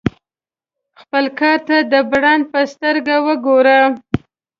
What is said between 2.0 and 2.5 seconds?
برانډ